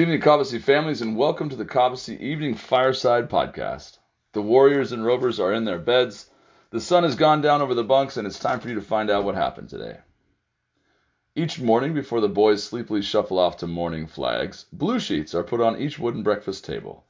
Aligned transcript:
Evening, 0.00 0.22
Cobbossee 0.22 0.62
families, 0.62 1.02
and 1.02 1.14
welcome 1.14 1.50
to 1.50 1.56
the 1.56 1.66
Cobbossee 1.66 2.18
Evening 2.18 2.54
Fireside 2.54 3.28
Podcast. 3.28 3.98
The 4.32 4.40
Warriors 4.40 4.92
and 4.92 5.04
Rovers 5.04 5.38
are 5.38 5.52
in 5.52 5.66
their 5.66 5.78
beds. 5.78 6.30
The 6.70 6.80
sun 6.80 7.02
has 7.02 7.16
gone 7.16 7.42
down 7.42 7.60
over 7.60 7.74
the 7.74 7.84
bunks, 7.84 8.16
and 8.16 8.26
it's 8.26 8.38
time 8.38 8.60
for 8.60 8.70
you 8.70 8.76
to 8.76 8.80
find 8.80 9.10
out 9.10 9.24
what 9.24 9.34
happened 9.34 9.68
today. 9.68 9.98
Each 11.36 11.60
morning, 11.60 11.92
before 11.92 12.22
the 12.22 12.30
boys 12.30 12.64
sleepily 12.64 13.02
shuffle 13.02 13.38
off 13.38 13.58
to 13.58 13.66
morning 13.66 14.06
flags, 14.06 14.64
blue 14.72 14.98
sheets 15.00 15.34
are 15.34 15.44
put 15.44 15.60
on 15.60 15.78
each 15.78 15.98
wooden 15.98 16.22
breakfast 16.22 16.64
table. 16.64 17.04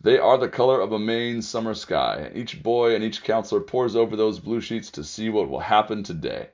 They 0.00 0.18
are 0.18 0.36
the 0.36 0.48
color 0.48 0.80
of 0.80 0.90
a 0.90 0.98
Maine 0.98 1.42
summer 1.42 1.74
sky. 1.74 2.16
and 2.26 2.36
Each 2.36 2.60
boy 2.60 2.96
and 2.96 3.04
each 3.04 3.22
counselor 3.22 3.60
pores 3.60 3.94
over 3.94 4.16
those 4.16 4.40
blue 4.40 4.60
sheets 4.60 4.90
to 4.90 5.04
see 5.04 5.28
what 5.28 5.48
will 5.48 5.60
happen 5.60 6.02
today. 6.02 6.48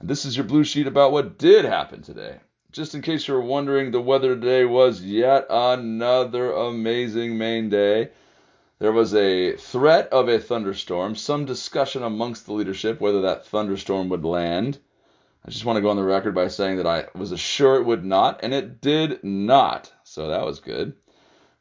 And 0.00 0.08
this 0.08 0.24
is 0.24 0.36
your 0.36 0.44
blue 0.44 0.64
sheet 0.64 0.88
about 0.88 1.12
what 1.12 1.38
did 1.38 1.64
happen 1.64 2.02
today. 2.02 2.40
Just 2.74 2.92
in 2.96 3.02
case 3.02 3.28
you're 3.28 3.40
wondering, 3.40 3.92
the 3.92 4.00
weather 4.00 4.34
today 4.34 4.64
was 4.64 5.00
yet 5.00 5.46
another 5.48 6.50
amazing 6.50 7.38
Maine 7.38 7.68
day. 7.68 8.10
There 8.80 8.90
was 8.90 9.14
a 9.14 9.56
threat 9.56 10.08
of 10.08 10.28
a 10.28 10.40
thunderstorm, 10.40 11.14
some 11.14 11.44
discussion 11.44 12.02
amongst 12.02 12.46
the 12.46 12.52
leadership 12.52 13.00
whether 13.00 13.20
that 13.20 13.46
thunderstorm 13.46 14.08
would 14.08 14.24
land. 14.24 14.80
I 15.46 15.50
just 15.52 15.64
want 15.64 15.76
to 15.76 15.82
go 15.82 15.90
on 15.90 15.94
the 15.94 16.02
record 16.02 16.34
by 16.34 16.48
saying 16.48 16.78
that 16.78 16.86
I 16.88 17.06
was 17.16 17.38
sure 17.38 17.76
it 17.76 17.84
would 17.84 18.04
not, 18.04 18.40
and 18.42 18.52
it 18.52 18.80
did 18.80 19.22
not. 19.22 19.92
So 20.02 20.26
that 20.26 20.44
was 20.44 20.58
good. 20.58 20.94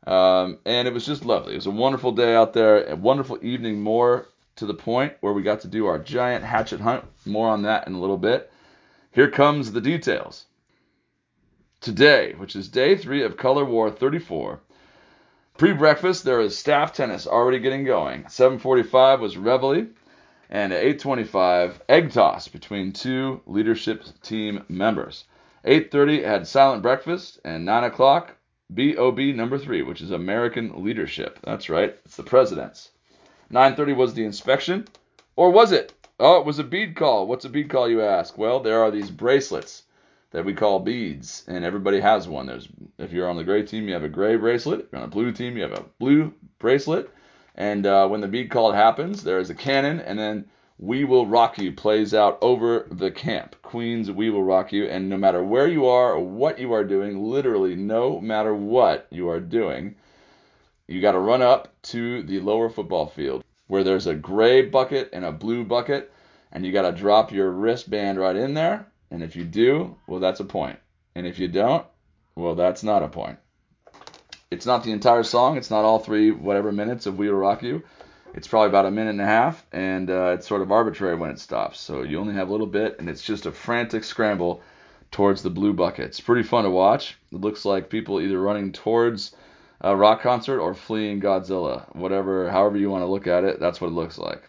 Um, 0.07 0.57
and 0.65 0.87
it 0.87 0.95
was 0.95 1.05
just 1.05 1.25
lovely. 1.25 1.53
It 1.53 1.57
was 1.57 1.67
a 1.67 1.71
wonderful 1.71 2.13
day 2.13 2.33
out 2.33 2.53
there, 2.53 2.85
a 2.85 2.95
wonderful 2.95 3.37
evening, 3.43 3.83
more 3.83 4.29
to 4.55 4.65
the 4.65 4.73
point 4.73 5.13
where 5.21 5.33
we 5.33 5.43
got 5.43 5.61
to 5.61 5.67
do 5.67 5.85
our 5.85 5.99
giant 5.99 6.43
hatchet 6.43 6.79
hunt. 6.79 7.05
More 7.23 7.49
on 7.49 7.61
that 7.61 7.85
in 7.85 7.93
a 7.93 8.01
little 8.01 8.17
bit. 8.17 8.51
Here 9.11 9.29
comes 9.29 9.73
the 9.73 9.79
details. 9.79 10.47
Today, 11.83 12.33
which 12.37 12.55
is 12.55 12.69
day 12.69 12.95
three 12.95 13.23
of 13.23 13.35
Color 13.35 13.65
War 13.65 13.91
34, 13.91 14.61
pre-breakfast 15.57 16.23
there 16.23 16.39
is 16.39 16.57
staff 16.57 16.93
tennis 16.93 17.27
already 17.27 17.59
getting 17.59 17.83
going. 17.83 18.23
7:45 18.23 19.19
was 19.19 19.35
reveille, 19.35 19.87
and 20.49 20.71
at 20.71 20.81
8:25 20.81 21.81
egg 21.89 22.13
toss 22.13 22.47
between 22.47 22.93
two 22.93 23.41
leadership 23.45 24.05
team 24.21 24.63
members. 24.69 25.25
8:30 25.65 26.23
had 26.23 26.47
silent 26.47 26.81
breakfast, 26.81 27.41
and 27.43 27.65
9 27.65 27.83
o'clock 27.83 28.37
BOB 28.69 29.35
number 29.35 29.57
three, 29.57 29.81
which 29.81 29.99
is 29.99 30.11
American 30.11 30.85
leadership. 30.85 31.37
That's 31.43 31.69
right, 31.69 31.97
it's 32.05 32.15
the 32.15 32.23
president's. 32.23 32.91
9:30 33.51 33.93
was 33.93 34.13
the 34.13 34.23
inspection, 34.23 34.87
or 35.35 35.51
was 35.51 35.73
it? 35.73 35.91
Oh, 36.17 36.39
it 36.39 36.45
was 36.45 36.59
a 36.59 36.63
bead 36.63 36.95
call. 36.95 37.27
What's 37.27 37.43
a 37.43 37.49
bead 37.49 37.69
call, 37.69 37.89
you 37.89 38.01
ask? 38.01 38.37
Well, 38.37 38.61
there 38.61 38.81
are 38.81 38.89
these 38.89 39.11
bracelets 39.11 39.83
that 40.33 40.43
we 40.43 40.53
call 40.53 40.79
beads, 40.79 41.43
and 41.47 41.63
everybody 41.63 41.99
has 41.99 42.27
one. 42.27 42.47
There's 42.47 42.67
if 42.97 43.13
you're 43.13 43.29
on 43.29 43.37
the 43.37 43.43
gray 43.43 43.63
team, 43.63 43.87
you 43.87 43.93
have 43.93 44.03
a 44.03 44.09
gray 44.09 44.35
bracelet. 44.35 44.81
If 44.81 44.87
you're 44.91 45.01
on 45.01 45.07
a 45.07 45.11
blue 45.11 45.31
team, 45.31 45.55
you 45.55 45.61
have 45.61 45.73
a 45.73 45.85
blue 45.99 46.33
bracelet. 46.57 47.09
And 47.55 47.85
uh, 47.85 48.07
when 48.07 48.19
the 48.19 48.27
bead 48.27 48.49
call 48.49 48.71
happens, 48.71 49.23
there 49.23 49.37
is 49.37 49.51
a 49.51 49.55
cannon, 49.55 49.99
and 49.99 50.17
then 50.17 50.45
"We 50.79 51.03
Will 51.03 51.27
Rock 51.27 51.59
You" 51.59 51.71
plays 51.71 52.15
out 52.15 52.39
over 52.41 52.87
the 52.89 53.11
camp. 53.11 53.55
Queen's 53.61 54.09
"We 54.09 54.31
Will 54.31 54.43
Rock 54.43 54.73
You," 54.73 54.85
and 54.85 55.07
no 55.07 55.17
matter 55.17 55.43
where 55.43 55.67
you 55.67 55.85
are 55.85 56.13
or 56.13 56.19
what 56.19 56.57
you 56.57 56.73
are 56.73 56.83
doing, 56.83 57.23
literally 57.23 57.75
no 57.75 58.19
matter 58.19 58.55
what 58.55 59.05
you 59.11 59.29
are 59.29 59.39
doing, 59.39 59.93
you 60.87 60.99
got 60.99 61.11
to 61.11 61.19
run 61.19 61.43
up 61.43 61.79
to 61.83 62.23
the 62.23 62.39
lower 62.39 62.71
football 62.71 63.05
field 63.05 63.43
where 63.67 63.83
there's 63.83 64.07
a 64.07 64.15
gray 64.15 64.63
bucket 64.63 65.09
and 65.13 65.25
a 65.25 65.31
blue 65.31 65.63
bucket, 65.63 66.11
and 66.51 66.65
you 66.65 66.71
got 66.71 66.89
to 66.89 66.91
drop 66.91 67.31
your 67.31 67.51
wristband 67.51 68.17
right 68.17 68.35
in 68.35 68.55
there 68.55 68.87
and 69.13 69.21
if 69.21 69.35
you 69.35 69.43
do, 69.43 69.95
well, 70.07 70.19
that's 70.19 70.39
a 70.39 70.43
point. 70.43 70.79
And 71.13 71.27
if 71.27 71.37
you 71.37 71.47
don't, 71.47 71.85
well, 72.35 72.55
that's 72.55 72.81
not 72.81 73.03
a 73.03 73.07
point. 73.07 73.37
It's 74.49 74.65
not 74.65 74.83
the 74.83 74.91
entire 74.91 75.21
song. 75.21 75.55
It's 75.55 75.69
not 75.69 75.85
all 75.85 75.99
three, 75.99 76.31
whatever 76.31 76.71
minutes 76.71 77.05
of 77.05 77.19
We 77.19 77.29
Will 77.29 77.37
Rock 77.37 77.61
You. 77.61 77.83
It's 78.33 78.47
probably 78.47 78.69
about 78.69 78.87
a 78.87 78.91
minute 78.91 79.11
and 79.11 79.21
a 79.21 79.25
half, 79.25 79.63
and 79.71 80.09
uh, 80.09 80.31
it's 80.33 80.47
sort 80.47 80.63
of 80.63 80.71
arbitrary 80.71 81.15
when 81.15 81.29
it 81.29 81.39
stops. 81.39 81.79
So 81.79 82.01
you 82.01 82.19
only 82.19 82.33
have 82.33 82.49
a 82.49 82.51
little 82.51 82.65
bit, 82.65 82.95
and 82.97 83.07
it's 83.07 83.21
just 83.21 83.45
a 83.45 83.51
frantic 83.51 84.03
scramble 84.03 84.63
towards 85.11 85.43
the 85.43 85.51
blue 85.51 85.73
bucket. 85.73 86.05
It's 86.05 86.19
pretty 86.19 86.41
fun 86.41 86.63
to 86.63 86.71
watch. 86.71 87.15
It 87.31 87.39
looks 87.39 87.65
like 87.65 87.91
people 87.91 88.19
either 88.19 88.41
running 88.41 88.71
towards 88.71 89.35
a 89.79 89.95
rock 89.95 90.21
concert 90.23 90.59
or 90.59 90.73
fleeing 90.73 91.21
Godzilla. 91.21 91.95
Whatever, 91.95 92.49
however 92.49 92.77
you 92.77 92.89
want 92.89 93.03
to 93.03 93.11
look 93.11 93.27
at 93.27 93.43
it, 93.43 93.59
that's 93.59 93.79
what 93.79 93.89
it 93.89 93.93
looks 93.93 94.17
like. 94.17 94.41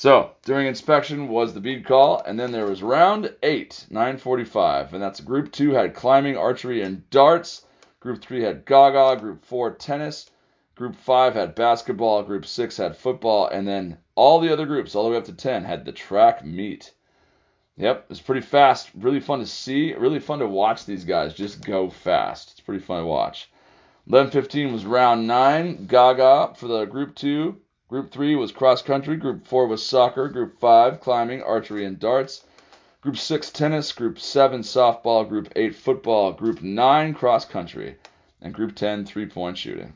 So 0.00 0.30
during 0.46 0.66
inspection 0.66 1.28
was 1.28 1.52
the 1.52 1.60
bead 1.60 1.84
call, 1.84 2.22
and 2.24 2.40
then 2.40 2.52
there 2.52 2.64
was 2.64 2.82
round 2.82 3.36
eight, 3.42 3.84
9:45, 3.90 4.94
and 4.94 5.02
that's 5.02 5.20
group 5.20 5.52
two 5.52 5.72
had 5.72 5.94
climbing, 5.94 6.38
archery, 6.38 6.80
and 6.80 7.10
darts. 7.10 7.66
Group 8.00 8.22
three 8.22 8.42
had 8.42 8.64
Gaga. 8.64 9.20
Group 9.20 9.44
four 9.44 9.72
tennis. 9.72 10.30
Group 10.74 10.96
five 10.96 11.34
had 11.34 11.54
basketball. 11.54 12.22
Group 12.22 12.46
six 12.46 12.78
had 12.78 12.96
football, 12.96 13.46
and 13.48 13.68
then 13.68 13.98
all 14.14 14.40
the 14.40 14.50
other 14.50 14.64
groups, 14.64 14.94
all 14.94 15.04
the 15.04 15.10
way 15.10 15.18
up 15.18 15.26
to 15.26 15.34
ten, 15.34 15.64
had 15.64 15.84
the 15.84 15.92
track 15.92 16.46
meet. 16.46 16.94
Yep, 17.76 18.04
it 18.04 18.08
was 18.08 18.22
pretty 18.22 18.40
fast. 18.40 18.88
Really 18.94 19.20
fun 19.20 19.40
to 19.40 19.46
see. 19.46 19.92
Really 19.92 20.18
fun 20.18 20.38
to 20.38 20.46
watch 20.46 20.86
these 20.86 21.04
guys 21.04 21.34
just 21.34 21.62
go 21.62 21.90
fast. 21.90 22.52
It's 22.52 22.60
pretty 22.60 22.82
fun 22.82 23.00
to 23.02 23.06
watch. 23.06 23.50
11:15 24.08 24.72
was 24.72 24.86
round 24.86 25.26
nine. 25.26 25.84
Gaga 25.84 26.54
for 26.56 26.68
the 26.68 26.86
group 26.86 27.14
two. 27.14 27.60
Group 27.90 28.12
3 28.12 28.36
was 28.36 28.52
cross 28.52 28.82
country, 28.82 29.16
Group 29.16 29.48
4 29.48 29.66
was 29.66 29.84
soccer, 29.84 30.28
Group 30.28 30.60
5 30.60 31.00
climbing, 31.00 31.42
archery, 31.42 31.84
and 31.84 31.98
darts, 31.98 32.44
Group 33.00 33.16
6 33.16 33.50
tennis, 33.50 33.90
Group 33.90 34.20
7 34.20 34.60
softball, 34.60 35.28
Group 35.28 35.48
8 35.56 35.74
football, 35.74 36.32
Group 36.32 36.62
9 36.62 37.14
cross 37.14 37.44
country, 37.44 37.96
and 38.40 38.54
Group 38.54 38.76
10 38.76 39.06
three 39.06 39.26
point 39.26 39.58
shooting. 39.58 39.94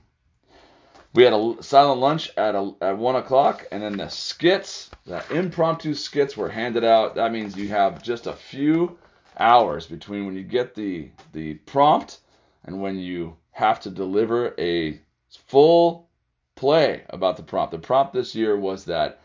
We 1.15 1.22
had 1.22 1.34
a 1.34 1.55
silent 1.60 2.00
lunch 2.00 2.32
at, 2.37 2.56
a, 2.56 2.72
at 2.81 2.99
1 2.99 3.15
o'clock, 3.15 3.65
and 3.71 3.81
then 3.81 3.97
the 3.97 4.09
skits, 4.09 4.91
the 5.06 5.22
impromptu 5.32 5.94
skits 5.94 6.37
were 6.37 6.49
handed 6.49 6.82
out. 6.82 7.15
That 7.15 7.31
means 7.31 7.56
you 7.56 7.69
have 7.69 8.03
just 8.03 8.26
a 8.26 8.32
few 8.32 8.99
hours 9.38 9.87
between 9.87 10.26
when 10.26 10.34
you 10.34 10.43
get 10.43 10.75
the, 10.75 11.11
the 11.32 11.55
prompt 11.55 12.19
and 12.65 12.82
when 12.82 12.99
you 12.99 13.37
have 13.53 13.78
to 13.82 13.91
deliver 13.91 14.53
a 14.59 14.99
full 15.47 16.09
play 16.56 17.03
about 17.10 17.37
the 17.37 17.42
prompt. 17.42 17.72
The 17.72 17.78
prompt 17.78 18.12
this 18.12 18.34
year 18.34 18.56
was 18.56 18.84
that 18.84 19.20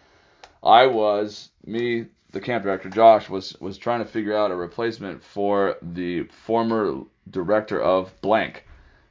I 0.63 0.85
was 0.88 1.50
me, 1.66 2.06
the 2.31 2.41
camp 2.41 2.63
director 2.63 2.90
Josh 2.90 3.29
was 3.29 3.56
was 3.59 3.78
trying 3.78 4.00
to 4.00 4.06
figure 4.06 4.35
out 4.35 4.51
a 4.51 4.56
replacement 4.56 5.23
for 5.23 5.78
the 5.81 6.23
former 6.23 7.01
director 7.29 7.81
of 7.81 8.12
blank, 8.22 8.66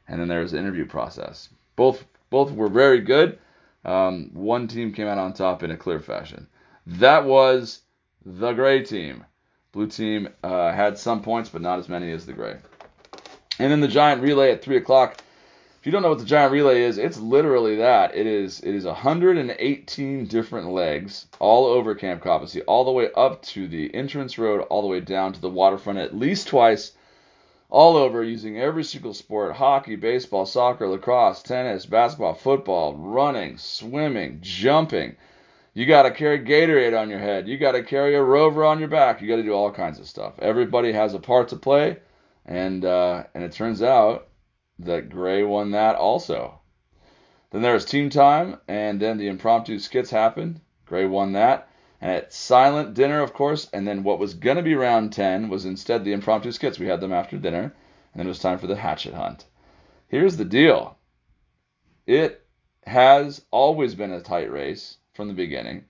and 0.06 0.20
then 0.20 0.28
there 0.28 0.40
was 0.40 0.52
the 0.52 0.58
interview 0.58 0.86
process. 0.86 1.48
Both 1.76 2.04
both 2.30 2.52
were 2.52 2.68
very 2.68 3.00
good. 3.00 3.38
Um, 3.84 4.30
one 4.34 4.68
team 4.68 4.92
came 4.92 5.06
out 5.06 5.18
on 5.18 5.32
top 5.32 5.62
in 5.62 5.70
a 5.70 5.76
clear 5.76 6.00
fashion. 6.00 6.46
That 6.86 7.24
was 7.24 7.80
the 8.24 8.52
gray 8.52 8.82
team. 8.82 9.24
Blue 9.72 9.86
team 9.86 10.28
uh, 10.42 10.72
had 10.72 10.98
some 10.98 11.22
points, 11.22 11.48
but 11.48 11.62
not 11.62 11.78
as 11.78 11.88
many 11.88 12.10
as 12.12 12.26
the 12.26 12.32
gray. 12.32 12.56
And 13.58 13.72
then 13.72 13.80
the 13.80 13.88
giant 13.88 14.22
relay 14.22 14.52
at 14.52 14.62
three 14.62 14.76
o'clock 14.76 15.22
you 15.88 15.92
don't 15.92 16.02
know 16.02 16.10
what 16.10 16.18
the 16.18 16.24
giant 16.26 16.52
relay 16.52 16.82
is, 16.82 16.98
it's 16.98 17.16
literally 17.16 17.76
that. 17.76 18.14
It 18.14 18.26
is 18.26 18.60
it 18.60 18.74
is 18.74 18.84
118 18.84 20.26
different 20.26 20.68
legs 20.68 21.24
all 21.38 21.64
over 21.64 21.94
Camp 21.94 22.22
Cobbossee, 22.22 22.60
all 22.66 22.84
the 22.84 22.92
way 22.92 23.08
up 23.16 23.40
to 23.54 23.66
the 23.66 23.94
entrance 23.94 24.36
road, 24.36 24.60
all 24.68 24.82
the 24.82 24.88
way 24.88 25.00
down 25.00 25.32
to 25.32 25.40
the 25.40 25.48
waterfront 25.48 25.98
at 25.98 26.14
least 26.14 26.48
twice, 26.48 26.92
all 27.70 27.96
over 27.96 28.22
using 28.22 28.60
every 28.60 28.84
single 28.84 29.14
sport 29.14 29.56
hockey, 29.56 29.96
baseball, 29.96 30.44
soccer, 30.44 30.86
lacrosse, 30.86 31.42
tennis, 31.42 31.86
basketball, 31.86 32.34
football, 32.34 32.94
running, 32.94 33.56
swimming, 33.56 34.40
jumping. 34.42 35.16
You 35.72 35.86
got 35.86 36.02
to 36.02 36.10
carry 36.10 36.40
Gatorade 36.40 37.00
on 37.00 37.08
your 37.08 37.18
head. 37.18 37.48
You 37.48 37.56
got 37.56 37.72
to 37.72 37.82
carry 37.82 38.14
a 38.14 38.22
rover 38.22 38.62
on 38.62 38.78
your 38.78 38.88
back. 38.88 39.22
You 39.22 39.28
got 39.28 39.36
to 39.36 39.42
do 39.42 39.54
all 39.54 39.72
kinds 39.72 39.98
of 39.98 40.06
stuff. 40.06 40.34
Everybody 40.38 40.92
has 40.92 41.14
a 41.14 41.18
part 41.18 41.48
to 41.48 41.56
play, 41.56 41.96
and 42.44 42.84
uh, 42.84 43.24
and 43.32 43.42
it 43.42 43.52
turns 43.52 43.80
out 43.80 44.27
that 44.78 45.10
Gray 45.10 45.42
won 45.42 45.70
that 45.72 45.96
also. 45.96 46.60
Then 47.50 47.62
there 47.62 47.74
was 47.74 47.84
team 47.84 48.10
time, 48.10 48.58
and 48.68 49.00
then 49.00 49.18
the 49.18 49.28
impromptu 49.28 49.78
skits 49.78 50.10
happened. 50.10 50.60
Gray 50.86 51.06
won 51.06 51.32
that. 51.32 51.68
And 52.00 52.12
at 52.12 52.32
silent 52.32 52.94
dinner, 52.94 53.20
of 53.20 53.32
course, 53.32 53.68
and 53.72 53.86
then 53.86 54.04
what 54.04 54.18
was 54.18 54.34
going 54.34 54.56
to 54.56 54.62
be 54.62 54.74
round 54.74 55.12
10 55.12 55.48
was 55.48 55.64
instead 55.64 56.04
the 56.04 56.12
impromptu 56.12 56.52
skits. 56.52 56.78
We 56.78 56.86
had 56.86 57.00
them 57.00 57.12
after 57.12 57.38
dinner, 57.38 57.62
and 57.62 57.72
then 58.14 58.26
it 58.26 58.28
was 58.28 58.38
time 58.38 58.58
for 58.58 58.66
the 58.66 58.76
hatchet 58.76 59.14
hunt. 59.14 59.46
Here's 60.08 60.36
the 60.36 60.44
deal 60.44 60.96
it 62.06 62.46
has 62.86 63.44
always 63.50 63.94
been 63.94 64.12
a 64.12 64.20
tight 64.20 64.50
race 64.50 64.98
from 65.12 65.28
the 65.28 65.34
beginning. 65.34 65.84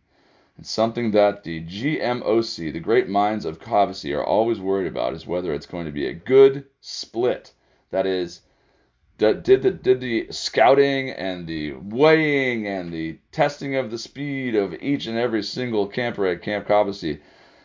It's 0.59 0.71
something 0.71 1.13
that 1.13 1.45
the 1.45 1.63
GMOC, 1.65 2.73
the 2.73 2.81
great 2.81 3.09
minds 3.09 3.45
of 3.45 3.61
Cobbossee, 3.61 4.17
are 4.17 4.25
always 4.25 4.59
worried 4.59 4.89
about 4.89 5.15
is 5.15 5.27
whether 5.27 5.55
it's 5.55 5.67
going 5.67 5.87
to 5.87 5.93
be 5.93 6.07
a 6.07 6.15
good 6.15 6.65
split. 6.81 7.53
That 7.91 8.07
is, 8.07 8.41
did 9.19 9.63
the 9.63 9.71
did 9.73 10.01
the 10.01 10.29
scouting 10.31 11.11
and 11.11 11.47
the 11.47 11.73
weighing 11.73 12.69
and 12.69 12.93
the 12.93 13.19
testing 13.33 13.75
of 13.75 13.91
the 13.91 13.99
speed 13.99 14.55
of 14.55 14.75
each 14.81 15.07
and 15.07 15.19
every 15.19 15.43
single 15.43 15.89
camper 15.89 16.27
at 16.27 16.43
Camp 16.43 16.69
Cobbossee, 16.69 17.21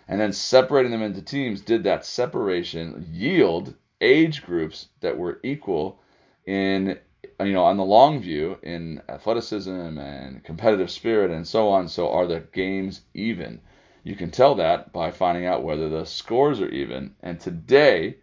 and 0.08 0.20
then 0.20 0.34
separating 0.34 0.92
them 0.92 1.04
into 1.04 1.22
teams, 1.22 1.62
did 1.62 1.84
that 1.84 2.06
separation 2.06 3.08
yield 3.12 3.76
age 4.02 4.44
groups 4.44 4.88
that 5.02 5.18
were 5.18 5.40
equal 5.44 6.00
in 6.46 7.00
you 7.40 7.54
know 7.54 7.64
on 7.64 7.78
the 7.78 7.86
long 7.86 8.20
view 8.20 8.58
in 8.64 9.02
athleticism 9.08 9.70
and 9.72 10.44
competitive 10.44 10.90
spirit 10.90 11.30
and 11.30 11.48
so 11.48 11.70
on. 11.70 11.88
So 11.88 12.10
are 12.10 12.26
the 12.26 12.40
games 12.52 13.02
even? 13.14 13.62
You 14.04 14.16
can 14.16 14.32
tell 14.32 14.56
that 14.56 14.92
by 14.92 15.12
finding 15.12 15.46
out 15.46 15.64
whether 15.64 15.88
the 15.88 16.06
scores 16.06 16.60
are 16.60 16.70
even. 16.70 17.16
And 17.22 17.40
today, 17.40 18.18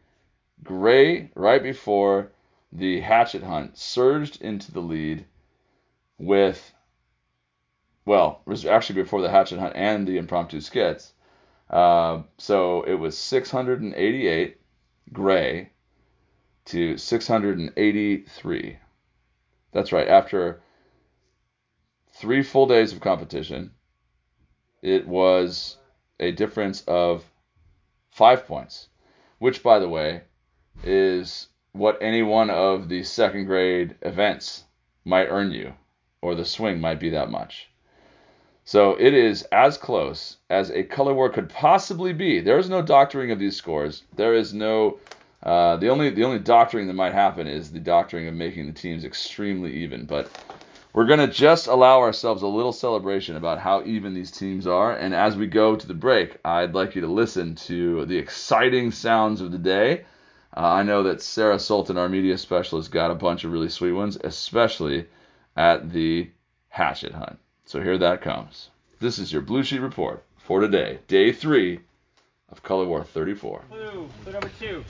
Gray, 0.62 1.30
right 1.34 1.62
before 1.62 2.32
the 2.72 3.00
hatchet 3.00 3.42
hunt, 3.42 3.76
surged 3.76 4.40
into 4.40 4.72
the 4.72 4.80
lead 4.80 5.24
with, 6.18 6.72
well, 8.04 8.42
it 8.46 8.50
was 8.50 8.64
actually 8.64 9.02
before 9.02 9.22
the 9.22 9.30
hatchet 9.30 9.58
hunt 9.58 9.74
and 9.76 10.06
the 10.06 10.18
impromptu 10.18 10.60
skits. 10.60 11.12
Uh, 11.68 12.22
so 12.38 12.82
it 12.82 12.94
was 12.94 13.16
688 13.16 14.56
Gray 15.12 15.70
to 16.66 16.96
683. 16.96 18.78
That's 19.72 19.92
right. 19.92 20.08
After 20.08 20.62
three 22.12 22.42
full 22.42 22.66
days 22.66 22.92
of 22.92 23.00
competition, 23.00 23.72
it 24.82 25.06
was 25.06 25.78
a 26.18 26.32
difference 26.32 26.82
of 26.82 27.24
five 28.10 28.46
points, 28.46 28.88
which, 29.38 29.62
by 29.62 29.78
the 29.78 29.88
way, 29.88 30.22
is 30.84 31.48
what 31.72 31.98
any 32.00 32.22
one 32.22 32.50
of 32.50 32.88
the 32.88 33.02
second 33.02 33.46
grade 33.46 33.94
events 34.02 34.64
might 35.04 35.28
earn 35.28 35.52
you, 35.52 35.74
or 36.22 36.34
the 36.34 36.44
swing 36.44 36.80
might 36.80 37.00
be 37.00 37.10
that 37.10 37.30
much. 37.30 37.68
So 38.64 38.96
it 39.00 39.14
is 39.14 39.42
as 39.50 39.78
close 39.78 40.36
as 40.48 40.70
a 40.70 40.84
color 40.84 41.14
war 41.14 41.28
could 41.28 41.48
possibly 41.48 42.12
be. 42.12 42.40
There 42.40 42.58
is 42.58 42.68
no 42.68 42.82
doctoring 42.82 43.30
of 43.30 43.38
these 43.38 43.56
scores. 43.56 44.04
There 44.16 44.34
is 44.34 44.54
no 44.54 44.98
uh, 45.42 45.76
the 45.76 45.88
only 45.88 46.10
the 46.10 46.24
only 46.24 46.38
doctoring 46.38 46.86
that 46.86 46.94
might 46.94 47.14
happen 47.14 47.46
is 47.46 47.72
the 47.72 47.80
doctoring 47.80 48.28
of 48.28 48.34
making 48.34 48.66
the 48.66 48.72
teams 48.72 49.04
extremely 49.04 49.72
even. 49.72 50.04
But 50.04 50.30
we're 50.92 51.06
to 51.06 51.28
just 51.28 51.66
allow 51.66 52.00
ourselves 52.00 52.42
a 52.42 52.48
little 52.48 52.72
celebration 52.72 53.36
about 53.36 53.58
how 53.58 53.82
even 53.84 54.12
these 54.12 54.30
teams 54.30 54.66
are. 54.66 54.92
And 54.92 55.14
as 55.14 55.36
we 55.36 55.46
go 55.46 55.76
to 55.76 55.86
the 55.86 55.94
break, 55.94 56.36
I'd 56.44 56.74
like 56.74 56.94
you 56.94 57.00
to 57.00 57.06
listen 57.06 57.54
to 57.66 58.04
the 58.06 58.18
exciting 58.18 58.90
sounds 58.90 59.40
of 59.40 59.52
the 59.52 59.58
day. 59.58 60.04
Uh, 60.56 60.60
I 60.60 60.82
know 60.82 61.02
that 61.04 61.22
Sarah 61.22 61.58
Sultan, 61.58 61.96
our 61.96 62.08
media 62.08 62.36
specialist, 62.36 62.90
got 62.90 63.10
a 63.10 63.14
bunch 63.14 63.44
of 63.44 63.52
really 63.52 63.68
sweet 63.68 63.92
ones, 63.92 64.18
especially 64.22 65.06
at 65.56 65.92
the 65.92 66.30
hatchet 66.68 67.12
hunt. 67.12 67.38
So 67.64 67.80
here 67.80 67.98
that 67.98 68.20
comes. 68.20 68.70
This 68.98 69.18
is 69.18 69.32
your 69.32 69.42
Blue 69.42 69.62
Sheet 69.62 69.80
Report 69.80 70.24
for 70.36 70.60
today, 70.60 70.98
day 71.08 71.32
three 71.32 71.80
of 72.50 72.62
Color 72.62 72.86
War 72.86 73.04
34. 73.04 73.62
Clue, 73.70 74.08
clue 74.24 74.32
number 74.32 74.50
two 74.58 74.84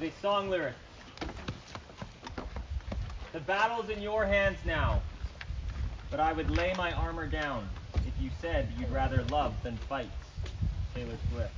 is 0.00 0.08
a 0.08 0.20
song 0.22 0.48
lyric. 0.48 0.74
The 3.32 3.40
battle's 3.40 3.90
in 3.90 4.00
your 4.00 4.24
hands 4.24 4.58
now 4.64 5.02
but 6.14 6.20
I 6.20 6.32
would 6.32 6.48
lay 6.56 6.72
my 6.78 6.92
armor 6.92 7.26
down 7.26 7.68
if 8.06 8.12
you 8.20 8.30
said 8.40 8.68
you'd 8.78 8.92
rather 8.92 9.24
love 9.32 9.52
than 9.64 9.76
fight. 9.76 10.08
Taylor 10.94 11.16
Swift. 11.32 11.50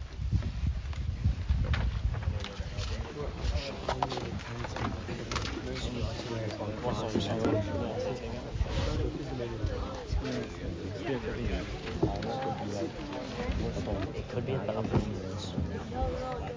It 14.15 14.29
could 14.29 14.47
be. 14.47 14.53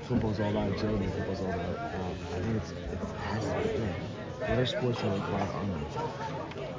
Football's 0.03 0.39
all 0.39 0.50
about 0.50 0.71
agility. 0.71 1.07
Football's 1.07 1.41
all 1.41 1.50
about. 1.50 1.79
Um, 1.79 2.17
I 2.33 2.39
think 2.39 2.56
it's 2.57 2.71
it 2.71 3.00
has 3.21 3.44
to 3.44 3.51
be. 3.79 3.88
What 4.51 4.59
are 4.59 4.65
sports 4.65 5.01
that 5.01 5.13
require? 5.13 5.45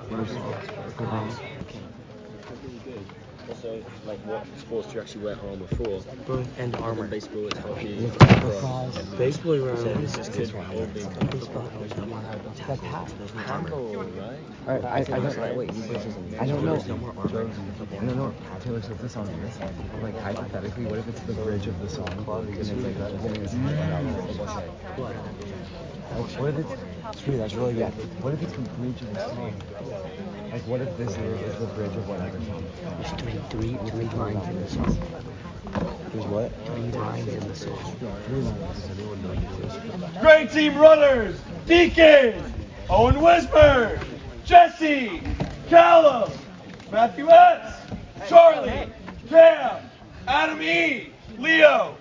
What 0.09 0.21
are 0.21 0.27
sports? 0.27 1.80
Also, 3.51 3.83
like 4.07 4.19
what 4.21 4.47
sports 4.59 4.87
do 4.89 4.95
you 4.95 5.01
actually 5.01 5.25
wear 5.25 5.37
armor 5.51 5.67
for? 5.75 6.01
and 6.59 6.77
armor. 6.77 7.05
In 7.05 7.11
baseball, 7.11 7.49
it's 7.49 7.59
hockey. 7.59 7.99
Lacrosse. 7.99 8.99
Baseball 9.19 9.57
So 9.57 9.67
around. 9.67 10.03
this 10.05 10.15
just 10.15 10.33
could 10.33 10.55
all 10.55 10.87
be 10.87 11.03
Baseball. 11.33 11.65
That 12.69 12.81
pass. 12.81 13.13
handball, 13.35 14.05
right? 14.05 14.39
I, 14.69 14.73
I, 14.73 14.99
I 14.99 15.03
don't. 15.03 15.37
Right, 15.37 15.57
wait, 15.57 15.71
I 16.39 16.47
don't 16.47 16.65
know. 16.65 16.77
I 16.77 18.05
don't 18.05 18.17
know. 18.17 18.33
Taylor 18.61 18.83
Swift 18.83 19.03
is 19.03 19.17
on 19.17 19.27
this. 19.43 19.59
Like 20.01 20.17
hypothetically, 20.21 20.85
what 20.87 21.01
if 21.01 21.09
it's 21.09 21.21
the 21.23 21.33
bridge 21.33 21.67
of 21.67 21.81
the 21.81 21.89
song 21.89 22.09
and 22.09 22.57
it's 22.57 22.71
like 22.71 22.97
the 22.99 23.29
beginning 23.29 24.61
what 26.39 26.51
if 26.55 26.59
it's 26.59 26.90
true? 27.19 27.37
That's 27.37 27.55
really 27.55 27.75
good. 27.75 27.93
What 28.23 28.35
if 28.35 28.43
it's 28.43 28.53
the 28.53 28.61
bridge 28.61 29.01
of 29.03 29.15
the 29.15 29.29
song? 29.29 29.55
Like, 30.53 30.63
what 30.67 30.81
if 30.81 30.97
this 30.97 31.11
is, 31.11 31.41
is 31.41 31.59
the 31.59 31.67
bridge 31.67 31.95
of 31.97 32.09
whatever 32.09 32.39
song? 32.41 32.65
There's 32.99 33.13
three, 33.23 33.77
three, 33.77 33.91
three 33.91 34.09
lines 34.19 34.49
in 34.49 34.61
the 34.61 34.69
song. 34.69 34.99
There's 36.13 36.27
what? 36.27 36.53
Three 36.67 36.91
lines 37.01 37.29
in 37.29 37.49
the 37.49 37.55
song. 37.55 37.97
Three 38.27 38.41
lines. 38.41 38.91
Anyone 38.91 39.23
know? 39.23 40.21
Great 40.21 40.51
Team 40.53 40.77
Runners, 40.77 41.41
Deacon, 41.67 42.35
Owen 42.89 43.17
Wisberg, 43.17 44.03
Jesse, 44.45 45.23
Callum, 45.69 46.33
Matthew 46.91 47.29
S, 47.29 47.77
Charlie, 48.29 48.91
Cam, 49.29 49.83
Adam 50.27 50.61
E, 50.61 51.11
Leo. 51.39 51.97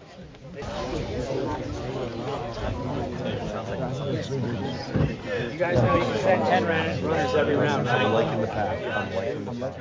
You 5.39 5.48
guys 5.59 5.83
know 5.83 5.93
you 5.93 6.03
can 6.03 6.17
send 6.19 6.41
10 6.45 6.65
runners 6.65 7.35
every 7.35 7.57
round, 7.57 7.89
I'm 7.89 8.13
liking 8.13 8.39
the 8.39 8.47
path. 8.47 8.81
I'm 8.95 9.13
liking 9.13 9.43
the 9.43 9.51
path. 9.51 9.77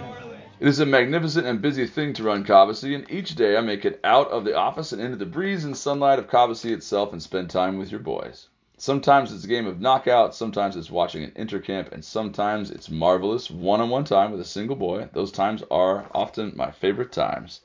It 0.59 0.67
is 0.67 0.81
a 0.81 0.87
magnificent 0.87 1.47
and 1.47 1.63
busy 1.63 1.87
thing 1.87 2.15
to 2.15 2.25
run 2.25 2.45
Cobbossee, 2.45 2.97
and 2.97 3.09
each 3.09 3.37
day 3.37 3.57
I 3.57 3.61
make 3.61 3.85
it 3.85 4.01
out 4.03 4.29
of 4.33 4.45
the 4.45 4.57
office 4.57 4.91
and 4.91 5.01
into 5.01 5.17
the 5.17 5.25
breeze 5.25 5.65
and 5.65 5.77
sunlight 5.77 6.19
of 6.19 6.27
Cobbossee 6.27 6.73
itself 6.73 7.13
and 7.13 7.23
spend 7.23 7.49
time 7.49 7.79
with 7.79 7.93
your 7.93 8.01
boys. 8.01 8.49
Sometimes 8.77 9.33
it's 9.33 9.45
a 9.45 9.49
game 9.49 9.69
of 9.69 9.81
knockout, 9.81 10.35
sometimes 10.35 10.75
it's 10.75 10.91
watching 10.91 11.23
an 11.23 11.31
intercamp, 11.37 11.93
and 11.93 12.05
sometimes 12.05 12.73
it's 12.73 12.91
marvelous 12.91 13.49
one 13.49 13.81
on 13.81 13.89
one 13.89 14.03
time 14.03 14.33
with 14.33 14.41
a 14.41 14.45
single 14.45 14.75
boy. 14.75 15.09
Those 15.13 15.31
times 15.31 15.63
are 15.71 16.07
often 16.13 16.55
my 16.57 16.73
favorite 16.73 17.13
times. 17.13 17.61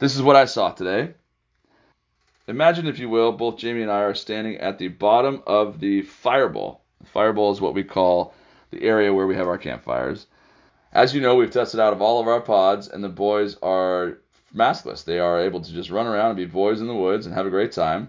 This 0.00 0.16
is 0.16 0.22
what 0.22 0.34
I 0.34 0.46
saw 0.46 0.72
today. 0.72 1.14
Imagine, 2.48 2.88
if 2.88 2.98
you 2.98 3.08
will, 3.08 3.30
both 3.30 3.58
Jamie 3.58 3.82
and 3.82 3.92
I 3.92 4.00
are 4.00 4.14
standing 4.14 4.56
at 4.56 4.78
the 4.78 4.88
bottom 4.88 5.44
of 5.46 5.78
the 5.78 6.02
fire 6.02 6.48
bowl. 6.48 6.82
Fire 7.04 7.32
bowl 7.32 7.52
is 7.52 7.60
what 7.60 7.74
we 7.74 7.84
call 7.84 8.34
the 8.70 8.82
area 8.82 9.12
where 9.12 9.26
we 9.26 9.34
have 9.34 9.48
our 9.48 9.58
campfires. 9.58 10.26
As 10.92 11.14
you 11.14 11.20
know, 11.20 11.34
we've 11.34 11.50
tested 11.50 11.80
out 11.80 11.92
of 11.92 12.02
all 12.02 12.20
of 12.20 12.28
our 12.28 12.40
pods, 12.40 12.88
and 12.88 13.02
the 13.04 13.08
boys 13.08 13.56
are 13.62 14.18
maskless. 14.54 15.04
They 15.04 15.18
are 15.18 15.40
able 15.40 15.60
to 15.60 15.72
just 15.72 15.90
run 15.90 16.06
around 16.06 16.30
and 16.30 16.36
be 16.36 16.46
boys 16.46 16.80
in 16.80 16.86
the 16.86 16.94
woods 16.94 17.26
and 17.26 17.34
have 17.34 17.46
a 17.46 17.50
great 17.50 17.72
time. 17.72 18.08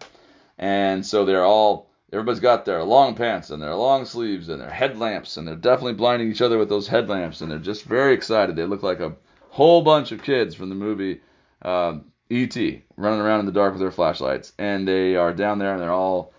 And 0.57 1.05
so 1.05 1.25
they're 1.25 1.45
all, 1.45 1.89
everybody's 2.11 2.39
got 2.39 2.65
their 2.65 2.83
long 2.83 3.15
pants 3.15 3.49
and 3.49 3.61
their 3.61 3.75
long 3.75 4.05
sleeves 4.05 4.49
and 4.49 4.61
their 4.61 4.69
headlamps, 4.69 5.37
and 5.37 5.47
they're 5.47 5.55
definitely 5.55 5.93
blinding 5.93 6.31
each 6.31 6.41
other 6.41 6.57
with 6.57 6.69
those 6.69 6.87
headlamps, 6.87 7.41
and 7.41 7.51
they're 7.51 7.59
just 7.59 7.83
very 7.83 8.13
excited. 8.13 8.55
They 8.55 8.65
look 8.65 8.83
like 8.83 8.99
a 8.99 9.15
whole 9.49 9.81
bunch 9.81 10.11
of 10.11 10.23
kids 10.23 10.55
from 10.55 10.69
the 10.69 10.75
movie 10.75 11.21
um, 11.61 12.05
E.T. 12.29 12.83
running 12.95 13.19
around 13.19 13.41
in 13.41 13.45
the 13.45 13.51
dark 13.51 13.73
with 13.73 13.81
their 13.81 13.91
flashlights. 13.91 14.53
And 14.57 14.87
they 14.87 15.15
are 15.15 15.33
down 15.33 15.59
there, 15.59 15.73
and 15.73 15.81
they're 15.81 15.91
all 15.91 16.33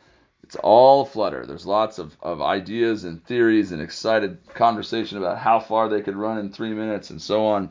it's 0.50 0.57
all 0.64 1.04
flutter. 1.04 1.47
There's 1.47 1.64
lots 1.64 2.00
of, 2.00 2.16
of 2.21 2.42
ideas 2.42 3.04
and 3.04 3.25
theories 3.25 3.71
and 3.71 3.80
excited 3.80 4.37
conversation 4.52 5.16
about 5.16 5.38
how 5.38 5.61
far 5.61 5.88
they 5.88 6.02
could 6.02 6.16
run 6.16 6.38
in 6.38 6.50
three 6.50 6.75
minutes 6.75 7.11
and 7.11 7.23
so 7.23 7.47
on. 7.47 7.71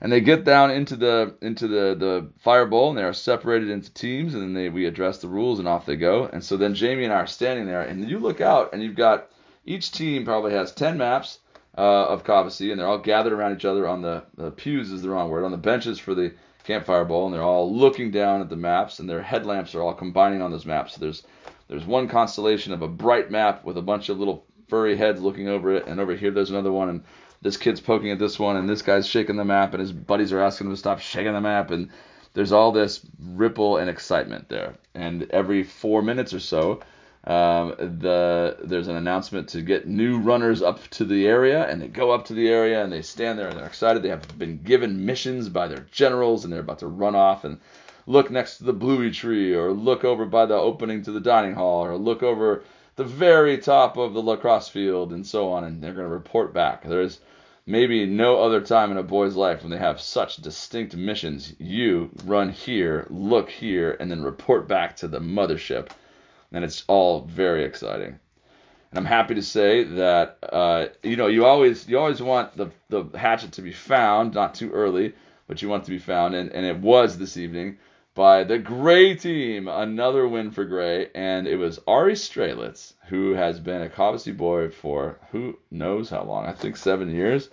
And 0.00 0.10
they 0.10 0.20
get 0.20 0.42
down 0.42 0.72
into 0.72 0.96
the 0.96 1.36
into 1.40 1.68
the, 1.68 1.94
the 1.94 2.26
fire 2.40 2.66
bowl 2.66 2.88
and 2.88 2.98
they 2.98 3.04
are 3.04 3.12
separated 3.12 3.70
into 3.70 3.94
teams 3.94 4.34
and 4.34 4.42
then 4.42 4.54
they 4.54 4.68
we 4.68 4.86
address 4.86 5.18
the 5.18 5.28
rules 5.28 5.60
and 5.60 5.68
off 5.68 5.86
they 5.86 5.94
go. 5.94 6.24
And 6.24 6.42
so 6.42 6.56
then 6.56 6.74
Jamie 6.74 7.04
and 7.04 7.12
I 7.12 7.18
are 7.18 7.28
standing 7.28 7.66
there 7.66 7.82
and 7.82 8.10
you 8.10 8.18
look 8.18 8.40
out 8.40 8.72
and 8.72 8.82
you've 8.82 8.96
got 8.96 9.30
each 9.64 9.92
team 9.92 10.24
probably 10.24 10.50
has 10.50 10.72
ten 10.72 10.98
maps 10.98 11.38
uh, 11.78 12.06
of 12.06 12.24
Cobbossee 12.24 12.72
and 12.72 12.80
they're 12.80 12.88
all 12.88 12.98
gathered 12.98 13.34
around 13.34 13.54
each 13.54 13.64
other 13.64 13.86
on 13.86 14.02
the, 14.02 14.24
the 14.36 14.50
pews 14.50 14.90
is 14.90 15.02
the 15.02 15.10
wrong 15.10 15.30
word 15.30 15.44
on 15.44 15.52
the 15.52 15.56
benches 15.56 16.00
for 16.00 16.16
the 16.16 16.34
campfire 16.64 17.04
bowl 17.04 17.26
and 17.26 17.34
they're 17.34 17.40
all 17.40 17.72
looking 17.72 18.10
down 18.10 18.40
at 18.40 18.48
the 18.48 18.56
maps 18.56 18.98
and 18.98 19.08
their 19.08 19.22
headlamps 19.22 19.76
are 19.76 19.82
all 19.82 19.94
combining 19.94 20.42
on 20.42 20.50
those 20.50 20.66
maps. 20.66 20.94
So 20.94 21.00
there's 21.02 21.22
there's 21.70 21.86
one 21.86 22.08
constellation 22.08 22.72
of 22.72 22.82
a 22.82 22.88
bright 22.88 23.30
map 23.30 23.64
with 23.64 23.78
a 23.78 23.82
bunch 23.82 24.08
of 24.08 24.18
little 24.18 24.44
furry 24.68 24.96
heads 24.96 25.22
looking 25.22 25.48
over 25.48 25.76
it, 25.76 25.86
and 25.86 26.00
over 26.00 26.16
here 26.16 26.32
there's 26.32 26.50
another 26.50 26.72
one, 26.72 26.88
and 26.88 27.04
this 27.42 27.56
kid's 27.56 27.80
poking 27.80 28.10
at 28.10 28.18
this 28.18 28.40
one, 28.40 28.56
and 28.56 28.68
this 28.68 28.82
guy's 28.82 29.06
shaking 29.06 29.36
the 29.36 29.44
map, 29.44 29.72
and 29.72 29.80
his 29.80 29.92
buddies 29.92 30.32
are 30.32 30.40
asking 30.40 30.66
him 30.66 30.72
to 30.72 30.76
stop 30.76 30.98
shaking 30.98 31.32
the 31.32 31.40
map, 31.40 31.70
and 31.70 31.90
there's 32.34 32.50
all 32.50 32.72
this 32.72 33.00
ripple 33.20 33.76
and 33.76 33.88
excitement 33.88 34.48
there. 34.48 34.74
And 34.96 35.30
every 35.30 35.62
four 35.62 36.02
minutes 36.02 36.34
or 36.34 36.40
so, 36.40 36.80
um, 37.22 37.74
the 37.78 38.56
there's 38.64 38.88
an 38.88 38.96
announcement 38.96 39.50
to 39.50 39.62
get 39.62 39.86
new 39.86 40.18
runners 40.18 40.62
up 40.62 40.88
to 40.88 41.04
the 41.04 41.28
area, 41.28 41.68
and 41.68 41.80
they 41.80 41.88
go 41.88 42.10
up 42.10 42.24
to 42.26 42.34
the 42.34 42.48
area 42.48 42.82
and 42.82 42.92
they 42.92 43.02
stand 43.02 43.38
there 43.38 43.48
and 43.48 43.58
they're 43.58 43.66
excited. 43.66 44.02
They 44.02 44.08
have 44.08 44.38
been 44.38 44.62
given 44.62 45.06
missions 45.06 45.48
by 45.48 45.68
their 45.68 45.86
generals, 45.92 46.44
and 46.44 46.52
they're 46.52 46.60
about 46.60 46.80
to 46.80 46.88
run 46.88 47.14
off 47.14 47.44
and 47.44 47.60
look 48.06 48.30
next 48.30 48.58
to 48.58 48.64
the 48.64 48.72
bluey 48.72 49.10
tree, 49.10 49.54
or 49.54 49.72
look 49.72 50.04
over 50.04 50.26
by 50.26 50.46
the 50.46 50.54
opening 50.54 51.02
to 51.02 51.12
the 51.12 51.20
dining 51.20 51.54
hall, 51.54 51.84
or 51.84 51.96
look 51.96 52.22
over 52.22 52.62
the 52.96 53.04
very 53.04 53.58
top 53.58 53.96
of 53.96 54.12
the 54.14 54.22
lacrosse 54.22 54.68
field 54.68 55.12
and 55.12 55.26
so 55.26 55.52
on, 55.52 55.64
and 55.64 55.82
they're 55.82 55.94
going 55.94 56.06
to 56.06 56.12
report 56.12 56.52
back. 56.52 56.82
There's 56.84 57.20
maybe 57.66 58.04
no 58.04 58.42
other 58.42 58.60
time 58.60 58.90
in 58.90 58.98
a 58.98 59.02
boy's 59.02 59.36
life 59.36 59.62
when 59.62 59.70
they 59.70 59.78
have 59.78 60.00
such 60.00 60.36
distinct 60.36 60.96
missions. 60.96 61.54
You 61.58 62.10
run 62.24 62.50
here, 62.50 63.06
look 63.08 63.48
here, 63.48 63.96
and 64.00 64.10
then 64.10 64.22
report 64.22 64.68
back 64.68 64.96
to 64.96 65.08
the 65.08 65.20
mothership. 65.20 65.90
And 66.52 66.64
it's 66.64 66.84
all 66.88 67.22
very 67.22 67.64
exciting. 67.64 68.18
And 68.90 68.98
I'm 68.98 69.04
happy 69.04 69.36
to 69.36 69.42
say 69.42 69.84
that 69.84 70.38
uh, 70.42 70.86
you 71.04 71.16
know 71.16 71.28
you 71.28 71.46
always 71.46 71.88
you 71.88 71.96
always 71.98 72.20
want 72.20 72.56
the 72.56 72.70
the 72.88 73.04
hatchet 73.16 73.52
to 73.52 73.62
be 73.62 73.72
found, 73.72 74.34
not 74.34 74.56
too 74.56 74.72
early, 74.72 75.14
but 75.50 75.60
you 75.60 75.68
want 75.68 75.82
to 75.82 75.90
be 75.90 75.98
found, 75.98 76.32
and, 76.36 76.52
and 76.52 76.64
it 76.64 76.78
was 76.78 77.18
this 77.18 77.36
evening 77.36 77.76
by 78.14 78.44
the 78.44 78.56
Gray 78.56 79.16
team. 79.16 79.66
Another 79.66 80.28
win 80.28 80.52
for 80.52 80.64
Gray, 80.64 81.08
and 81.12 81.48
it 81.48 81.56
was 81.56 81.80
Ari 81.88 82.14
Strelitz, 82.14 82.92
who 83.08 83.32
has 83.32 83.58
been 83.58 83.82
a 83.82 83.88
Cobbossee 83.88 84.36
boy 84.36 84.70
for 84.70 85.18
who 85.32 85.58
knows 85.72 86.08
how 86.08 86.22
long. 86.22 86.46
I 86.46 86.52
think 86.52 86.76
seven 86.76 87.12
years. 87.12 87.50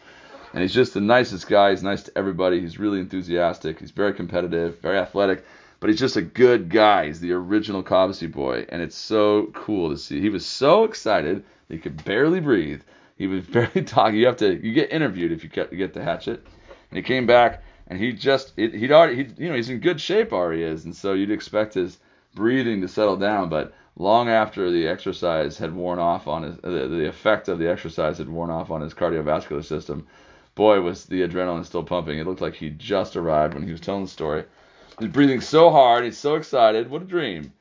And 0.54 0.62
he's 0.62 0.76
just 0.76 0.94
the 0.94 1.02
nicest 1.02 1.48
guy. 1.48 1.72
He's 1.72 1.82
nice 1.82 2.04
to 2.04 2.16
everybody. 2.16 2.62
He's 2.62 2.78
really 2.78 3.00
enthusiastic. 3.00 3.80
He's 3.80 3.90
very 3.90 4.14
competitive, 4.14 4.80
very 4.80 5.00
athletic, 5.00 5.44
but 5.80 5.90
he's 5.90 6.00
just 6.00 6.18
a 6.18 6.22
good 6.22 6.70
guy. 6.70 7.08
He's 7.08 7.20
the 7.20 7.32
original 7.32 7.82
Cobbossee 7.82 8.32
boy, 8.32 8.68
and 8.70 8.80
it's 8.80 8.96
so 8.96 9.50
cool 9.56 9.90
to 9.90 9.98
see. 9.98 10.22
He 10.22 10.30
was 10.30 10.46
so 10.46 10.84
excited 10.84 11.44
he 11.68 11.80
could 11.80 12.06
barely 12.06 12.42
breathe. 12.42 12.84
He 13.16 13.26
was 13.26 13.44
barely 13.48 13.82
talking. 13.82 14.20
You 14.20 14.28
have 14.28 14.38
to 14.38 14.54
you 14.64 14.72
get 14.72 14.92
interviewed 14.92 15.32
if 15.32 15.44
you 15.44 15.50
get 15.50 15.96
the 15.96 16.04
hatchet. 16.04 16.46
And 16.92 16.98
he 16.98 17.02
came 17.02 17.26
back 17.26 17.64
and 17.88 18.00
he 18.00 18.12
just 18.12 18.54
it, 18.58 18.74
he'd 18.74 18.92
already 18.92 19.16
he, 19.16 19.44
you 19.44 19.50
know 19.50 19.56
he's 19.56 19.70
in 19.70 19.80
good 19.80 20.00
shape 20.00 20.34
already 20.34 20.64
is, 20.64 20.86
and 20.86 20.96
so 20.96 21.14
you'd 21.14 21.32
expect 21.32 21.74
his 21.74 21.98
breathing 22.36 22.82
to 22.82 22.88
settle 22.88 23.18
down, 23.18 23.50
but 23.50 23.74
long 23.96 24.30
after 24.30 24.70
the 24.70 24.88
exercise 24.88 25.58
had 25.58 25.74
worn 25.74 25.98
off 25.98 26.28
on 26.28 26.44
his 26.44 26.58
the, 26.58 26.88
the 26.88 27.08
effect 27.08 27.48
of 27.48 27.60
the 27.60 27.70
exercise 27.70 28.18
had 28.18 28.30
worn 28.30 28.50
off 28.50 28.70
on 28.72 28.82
his 28.82 28.94
cardiovascular 28.94 29.64
system, 29.64 30.06
boy 30.56 30.82
was 30.82 31.06
the 31.06 31.22
adrenaline 31.22 31.66
still 31.66 31.84
pumping. 31.84 32.20
It 32.20 32.28
looked 32.28 32.42
like 32.42 32.56
he 32.56 32.70
just 32.72 33.16
arrived 33.16 33.54
when 33.54 33.64
he 33.64 33.72
was 33.72 33.82
telling 33.82 34.04
the 34.04 34.10
story. 34.10 34.44
He's 35.00 35.10
breathing 35.10 35.42
so 35.42 35.70
hard, 35.70 36.04
he's 36.04 36.18
so 36.18 36.36
excited. 36.36 36.90
What 36.90 37.04
a 37.04 37.06
dream! 37.06 37.54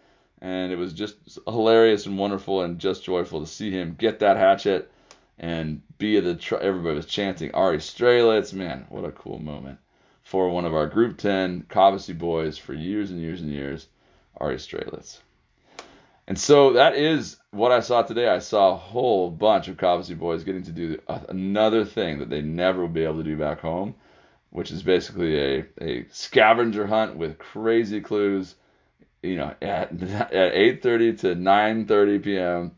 And 0.42 0.72
it 0.72 0.76
was 0.76 0.92
just 0.92 1.38
hilarious 1.46 2.06
and 2.06 2.18
wonderful 2.18 2.62
and 2.62 2.78
just 2.78 3.04
joyful 3.04 3.40
to 3.40 3.46
see 3.46 3.70
him 3.70 3.94
get 3.98 4.18
that 4.18 4.36
hatchet 4.36 4.90
and 5.38 5.82
be 5.98 6.18
the 6.20 6.34
tr- 6.34 6.56
everybody 6.56 6.96
was 6.96 7.06
chanting 7.06 7.52
Ari 7.52 7.78
Strelitz. 7.78 8.52
Man, 8.52 8.86
what 8.88 9.04
a 9.04 9.12
cool 9.12 9.38
moment 9.38 9.78
for 10.26 10.48
one 10.48 10.64
of 10.64 10.74
our 10.74 10.88
Group 10.88 11.18
10 11.18 11.66
Cobbossee 11.68 12.18
boys 12.18 12.58
for 12.58 12.74
years 12.74 13.12
and 13.12 13.20
years 13.20 13.40
and 13.40 13.48
years, 13.48 13.86
Ari 14.38 14.56
Strelitz. 14.56 15.20
And 16.26 16.36
so 16.36 16.72
that 16.72 16.96
is 16.96 17.36
what 17.52 17.70
I 17.70 17.78
saw 17.78 18.02
today. 18.02 18.26
I 18.26 18.40
saw 18.40 18.72
a 18.72 18.76
whole 18.76 19.30
bunch 19.30 19.68
of 19.68 19.76
Cobbossee 19.76 20.18
boys 20.18 20.42
getting 20.42 20.64
to 20.64 20.72
do 20.72 21.00
another 21.28 21.84
thing 21.84 22.18
that 22.18 22.28
they 22.28 22.42
never 22.42 22.82
would 22.82 22.92
be 22.92 23.04
able 23.04 23.18
to 23.18 23.22
do 23.22 23.36
back 23.36 23.60
home, 23.60 23.94
which 24.50 24.72
is 24.72 24.82
basically 24.82 25.38
a, 25.38 25.64
a 25.80 26.06
scavenger 26.10 26.88
hunt 26.88 27.16
with 27.16 27.38
crazy 27.38 28.00
clues. 28.00 28.56
You 29.22 29.36
know, 29.36 29.54
at, 29.62 29.92
at 30.02 30.54
8:30 30.54 31.20
to 31.20 31.36
9:30 31.36 32.24
p.m., 32.24 32.72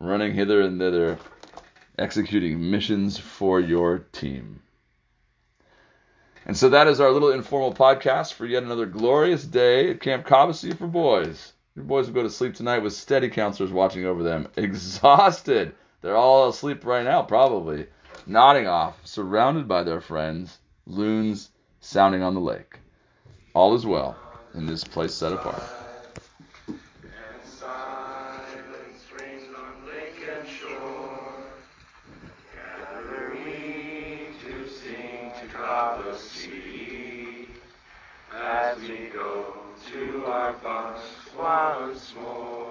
running 0.00 0.32
hither 0.32 0.62
and 0.62 0.80
thither, 0.80 1.18
executing 1.98 2.70
missions 2.70 3.18
for 3.18 3.60
your 3.60 3.98
team. 3.98 4.62
And 6.46 6.56
so 6.56 6.68
that 6.68 6.88
is 6.88 7.00
our 7.00 7.10
little 7.10 7.30
informal 7.30 7.72
podcast 7.72 8.34
for 8.34 8.44
yet 8.44 8.62
another 8.62 8.86
glorious 8.86 9.44
day 9.44 9.90
at 9.90 10.00
Camp 10.00 10.26
Cobbossee 10.26 10.76
for 10.76 10.86
boys. 10.86 11.52
Your 11.74 11.84
boys 11.84 12.06
will 12.06 12.14
go 12.14 12.22
to 12.22 12.30
sleep 12.30 12.54
tonight 12.54 12.80
with 12.80 12.92
steady 12.92 13.28
counselors 13.28 13.72
watching 13.72 14.04
over 14.04 14.22
them, 14.22 14.48
exhausted. 14.56 15.74
They're 16.02 16.16
all 16.16 16.48
asleep 16.48 16.84
right 16.84 17.04
now, 17.04 17.22
probably, 17.22 17.86
nodding 18.26 18.66
off, 18.66 19.00
surrounded 19.06 19.66
by 19.66 19.82
their 19.84 20.00
friends, 20.00 20.58
loons 20.86 21.50
sounding 21.80 22.22
on 22.22 22.34
the 22.34 22.40
lake. 22.40 22.78
All 23.54 23.74
is 23.74 23.86
well 23.86 24.16
in 24.54 24.66
this 24.66 24.84
place 24.84 25.14
set 25.14 25.32
apart. 25.32 25.62
Bunks 40.62 41.00
once 41.38 42.14
more. 42.20 42.63